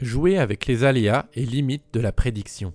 [0.00, 2.74] Jouer avec les aléas et limites de la prédiction.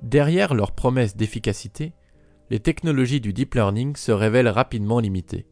[0.00, 1.92] Derrière leurs promesses d'efficacité,
[2.50, 5.46] les technologies du deep learning se révèlent rapidement limitées.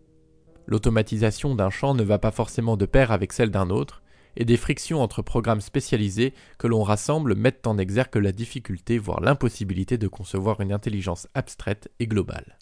[0.67, 4.03] L'automatisation d'un champ ne va pas forcément de pair avec celle d'un autre,
[4.35, 9.21] et des frictions entre programmes spécialisés que l'on rassemble mettent en exergue la difficulté, voire
[9.21, 12.59] l'impossibilité de concevoir une intelligence abstraite et globale.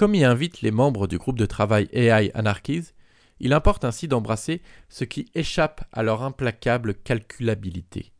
[0.00, 2.94] Comme y invitent les membres du groupe de travail AI Anarchies,
[3.38, 8.10] il importe ainsi d'embrasser ce qui échappe à leur implacable calculabilité.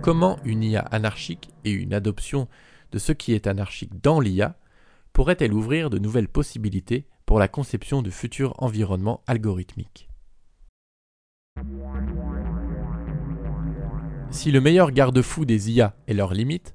[0.00, 2.48] Comment une IA anarchique et une adoption
[2.92, 4.56] de ce qui est anarchique dans l'IA
[5.12, 10.08] pourrait-elle ouvrir de nouvelles possibilités pour la conception de futurs environnements algorithmiques?
[14.30, 16.74] Si le meilleur garde-fou des IA est leur limite,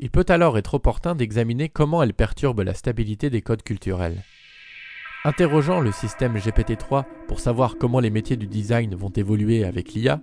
[0.00, 4.22] il peut alors être opportun d'examiner comment elles perturbent la stabilité des codes culturels.
[5.26, 10.22] Interrogeant le système GPT-3 pour savoir comment les métiers du design vont évoluer avec l'IA,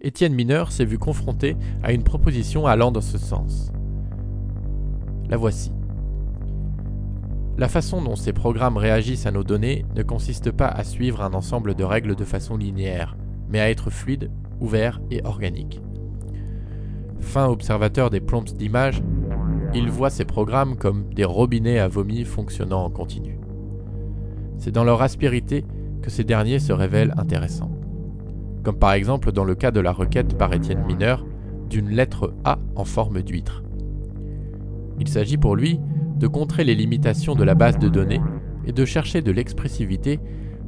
[0.00, 3.72] Étienne Mineur s'est vu confronté à une proposition allant dans ce sens.
[5.28, 5.72] La voici.
[7.58, 11.34] La façon dont ces programmes réagissent à nos données ne consiste pas à suivre un
[11.34, 13.16] ensemble de règles de façon linéaire,
[13.48, 14.30] mais à être fluide,
[14.60, 15.82] ouvert et organique.
[17.20, 19.02] Fin observateur des prompts d'images,
[19.74, 23.38] il voit ces programmes comme des robinets à vomi fonctionnant en continu.
[24.58, 25.64] C'est dans leur aspérité
[26.02, 27.70] que ces derniers se révèlent intéressants.
[28.64, 31.24] Comme par exemple dans le cas de la requête par Étienne Mineur
[31.68, 33.62] d'une lettre A en forme d'huître.
[34.98, 35.80] Il s'agit pour lui
[36.16, 38.20] de contrer les limitations de la base de données
[38.66, 40.20] et de chercher de l'expressivité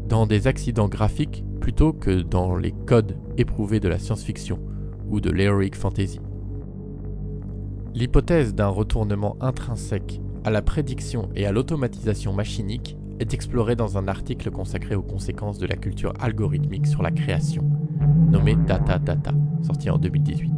[0.08, 4.58] dans des accidents graphiques plutôt que dans les codes éprouvés de la science-fiction
[5.10, 6.20] ou de l'heroic fantasy.
[7.94, 14.08] L'hypothèse d'un retournement intrinsèque à la prédiction et à l'automatisation machinique est explorée dans un
[14.08, 17.70] article consacré aux conséquences de la culture algorithmique sur la création,
[18.30, 20.52] nommé Data Data, sorti en 2018,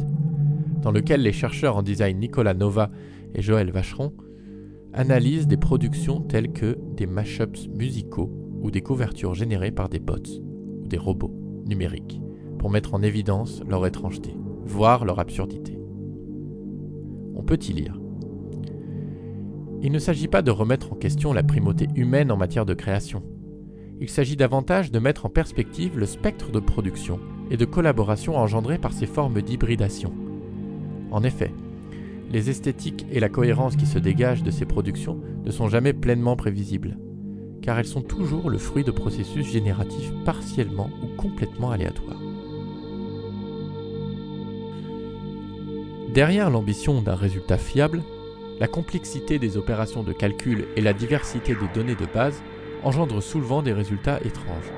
[0.81, 2.89] dans lequel les chercheurs en design Nicolas Nova
[3.33, 4.13] et Joël Vacheron
[4.93, 10.15] analysent des productions telles que des mashups musicaux ou des couvertures générées par des bots
[10.83, 12.21] ou des robots numériques
[12.59, 14.33] pour mettre en évidence leur étrangeté,
[14.65, 15.75] voire leur absurdité
[17.45, 17.99] peut lire.
[19.81, 23.21] Il ne s'agit pas de remettre en question la primauté humaine en matière de création.
[24.01, 27.19] Il s'agit davantage de mettre en perspective le spectre de production
[27.51, 30.11] et de collaboration engendré par ces formes d'hybridation.
[31.11, 31.53] En effet,
[32.31, 36.35] les esthétiques et la cohérence qui se dégagent de ces productions ne sont jamais pleinement
[36.35, 36.97] prévisibles,
[37.61, 42.24] car elles sont toujours le fruit de processus génératifs partiellement ou complètement aléatoires.
[46.15, 48.01] Derrière l'ambition d'un résultat fiable,
[48.61, 52.41] la complexité des opérations de calcul et la diversité des données de base
[52.83, 54.71] engendrent souvent des résultats étranges.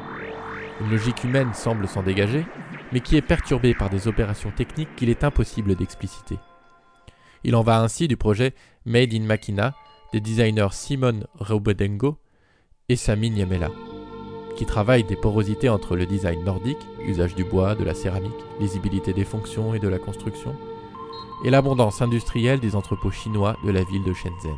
[0.82, 2.44] Une logique humaine semble s'en dégager,
[2.92, 6.40] mais qui est perturbée par des opérations techniques qu'il est impossible d'expliciter.
[7.44, 8.56] Il en va ainsi du projet
[8.88, 9.76] Made in Machina
[10.14, 12.18] des designers Simon Robodengo
[12.90, 13.70] et Sami Niemela,
[14.56, 19.14] qui travaillent des porosités entre le design nordique, usage du bois, de la céramique, lisibilité
[19.14, 20.56] des fonctions et de la construction,
[21.44, 24.58] et l'abondance industrielle des entrepôts chinois de la ville de Shenzhen,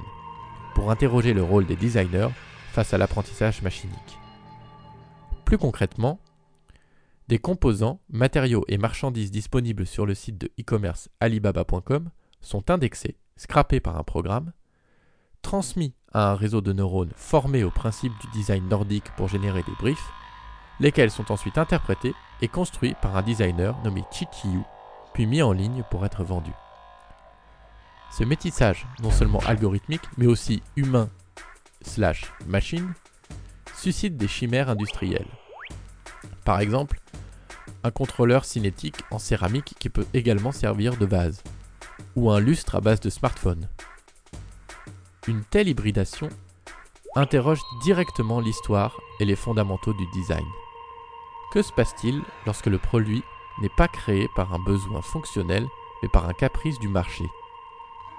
[0.76, 2.30] pour interroger le rôle des designers
[2.72, 4.18] face à l'apprentissage machinique.
[5.46, 6.20] Plus concrètement,
[7.28, 12.10] des composants, matériaux et marchandises disponibles sur le site de e-commerce alibaba.com
[12.42, 14.52] sont indexés, scrappés par un programme,
[15.42, 19.76] transmis à un réseau de neurones formé au principe du design nordique pour générer des
[19.80, 20.10] briefs,
[20.80, 24.62] lesquels sont ensuite interprétés et construits par un designer nommé Chichiyu,
[25.14, 26.54] puis mis en ligne pour être vendus.
[28.12, 31.10] Ce métissage, non seulement algorithmique, mais aussi humain
[31.82, 32.94] slash machine,
[33.76, 35.30] suscite des chimères industrielles.
[36.44, 37.00] Par exemple,
[37.84, 41.44] un contrôleur cinétique en céramique qui peut également servir de base,
[42.16, 43.70] ou un lustre à base de smartphone.
[45.28, 46.30] Une telle hybridation
[47.16, 50.46] interroge directement l'histoire et les fondamentaux du design.
[51.54, 53.24] Que se passe-t-il lorsque le produit
[53.62, 55.66] n'est pas créé par un besoin fonctionnel,
[56.02, 57.26] mais par un caprice du marché?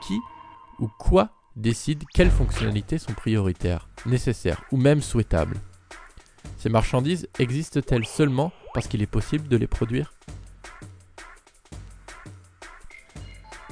[0.01, 0.21] Qui
[0.79, 5.61] ou quoi décide quelles fonctionnalités sont prioritaires, nécessaires ou même souhaitables.
[6.57, 10.13] Ces marchandises existent-elles seulement parce qu'il est possible de les produire?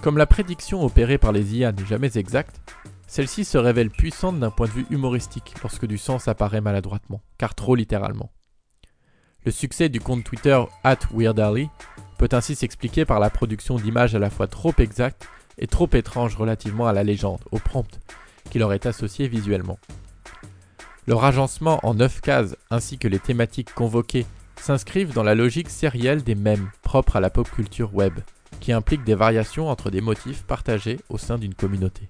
[0.02, 2.60] Comme la prédiction opérée par les IA n'est jamais exacte,
[3.06, 7.54] celle-ci se révèle puissante d'un point de vue humoristique lorsque du sens apparaît maladroitement, car
[7.54, 8.30] trop littéralement.
[9.44, 11.68] Le succès du compte Twitter at WeirdAli
[12.18, 15.28] peut ainsi s'expliquer par la production d'images à la fois trop exactes
[15.58, 18.00] est trop étrange relativement à la légende, au prompt,
[18.50, 19.78] qui leur est associé visuellement.
[21.06, 24.26] Leur agencement en 9 cases ainsi que les thématiques convoquées
[24.56, 28.14] s'inscrivent dans la logique sérielle des mèmes propres à la pop culture web,
[28.60, 32.08] qui implique des variations entre des motifs partagés au sein d'une communauté.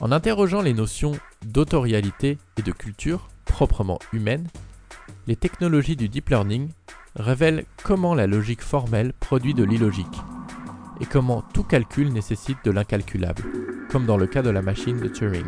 [0.00, 1.12] En interrogeant les notions
[1.44, 4.48] d'autorialité et de culture proprement humaine,
[5.26, 6.70] les technologies du deep learning
[7.16, 10.06] révèlent comment la logique formelle produit de l'illogique
[11.00, 13.42] et comment tout calcul nécessite de l'incalculable,
[13.90, 15.46] comme dans le cas de la machine de Turing,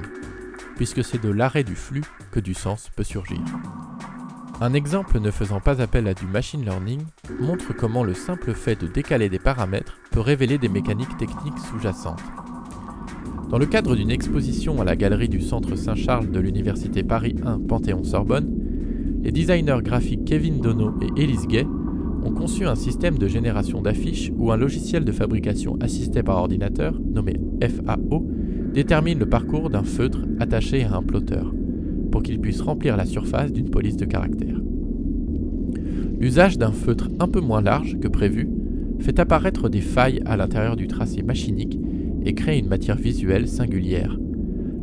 [0.77, 3.41] puisque c'est de l'arrêt du flux que du sens peut surgir.
[4.63, 7.01] Un exemple ne faisant pas appel à du machine learning
[7.41, 12.23] montre comment le simple fait de décaler des paramètres peut révéler des mécaniques techniques sous-jacentes.
[13.49, 17.61] Dans le cadre d'une exposition à la galerie du Centre Saint-Charles de l'Université Paris 1
[17.61, 18.55] Panthéon-Sorbonne,
[19.23, 21.67] les designers graphiques Kevin Dono et Elise Gay
[22.25, 26.99] ont conçu un système de génération d'affiches où un logiciel de fabrication assisté par ordinateur,
[27.01, 28.27] nommé FAO,
[28.73, 31.53] détermine le parcours d'un feutre attaché à un plotteur,
[32.11, 34.61] pour qu'il puisse remplir la surface d'une police de caractère.
[36.19, 38.49] L'usage d'un feutre un peu moins large que prévu
[38.99, 41.79] fait apparaître des failles à l'intérieur du tracé machinique
[42.25, 44.19] et crée une matière visuelle singulière.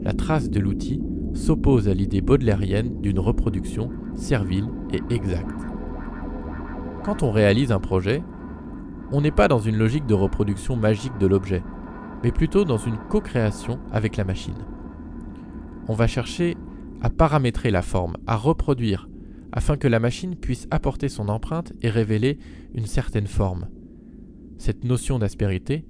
[0.04, 1.00] La trace de l'outil
[1.34, 5.77] s'oppose à l'idée baudelairienne d'une reproduction servile et exacte.
[7.08, 8.22] Quand on réalise un projet,
[9.14, 11.64] on n'est pas dans une logique de reproduction magique de l'objet,
[12.22, 14.66] mais plutôt dans une co-création avec la machine.
[15.88, 16.58] On va chercher
[17.02, 19.08] à paramétrer la forme, à reproduire,
[19.54, 22.40] afin que la machine puisse apporter son empreinte et révéler
[22.74, 23.70] une certaine forme.
[24.58, 25.86] Cette notion d'aspérité,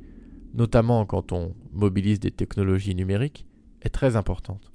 [0.54, 3.48] notamment quand on mobilise des technologies numériques,
[3.82, 4.72] est très importante.